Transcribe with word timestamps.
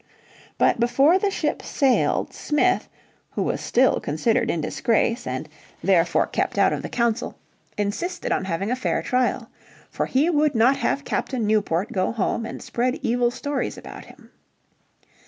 But 0.57 0.79
before 0.79 1.19
the 1.19 1.29
ships 1.29 1.67
sailed 1.67 2.33
Smith, 2.33 2.89
who 3.33 3.43
was 3.43 3.61
still 3.61 3.99
considered 3.99 4.49
in 4.49 4.59
disgrace, 4.59 5.27
and 5.27 5.47
therefore 5.83 6.25
kept 6.25 6.57
out 6.57 6.73
of 6.73 6.81
the 6.81 6.89
council, 6.89 7.37
insisted 7.77 8.31
on 8.31 8.45
having 8.45 8.71
a 8.71 8.75
fair 8.75 9.03
trial. 9.03 9.51
For 9.91 10.07
he 10.07 10.27
would 10.31 10.55
not 10.55 10.77
have 10.77 11.05
Captain 11.05 11.45
Newport 11.45 11.91
go 11.91 12.11
home 12.11 12.47
and 12.47 12.63
spread 12.63 12.95
evil 13.03 13.29
stories 13.29 13.77
about 13.77 14.05
him. 14.05 14.31